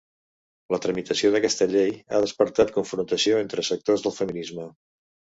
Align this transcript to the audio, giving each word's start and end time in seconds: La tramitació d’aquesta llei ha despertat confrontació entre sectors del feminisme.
La 0.75 0.77
tramitació 0.83 1.29
d’aquesta 1.35 1.67
llei 1.73 1.91
ha 2.17 2.21
despertat 2.23 2.73
confrontació 2.77 3.35
entre 3.43 3.65
sectors 3.67 4.07
del 4.07 4.15
feminisme. 4.17 4.67